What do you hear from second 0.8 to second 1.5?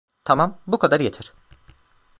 yeter.